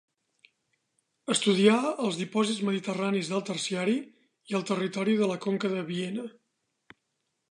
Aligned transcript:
Estudià 1.33 1.75
els 2.05 2.17
dipòsits 2.21 2.61
mediterranis 2.69 3.29
del 3.33 3.45
Terciari 3.51 3.97
i 4.53 4.59
el 4.61 4.67
territori 4.71 5.15
de 5.21 5.31
la 5.33 5.39
Conca 5.47 5.71
de 5.77 5.87
Viena. 5.91 6.27